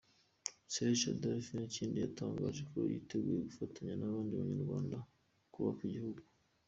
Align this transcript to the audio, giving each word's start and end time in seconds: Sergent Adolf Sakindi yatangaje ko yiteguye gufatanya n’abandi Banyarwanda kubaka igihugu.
Sergent 0.73 1.13
Adolf 1.19 1.45
Sakindi 1.49 1.97
yatangaje 1.99 2.61
ko 2.71 2.77
yiteguye 2.93 3.39
gufatanya 3.47 3.93
n’abandi 3.97 4.31
Banyarwanda 4.39 4.97
kubaka 5.53 5.81
igihugu. 5.89 6.19